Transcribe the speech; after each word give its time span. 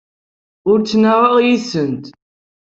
Ur 0.69 0.77
ttnaɣeɣ 0.81 1.35
yid-sent. 1.45 2.05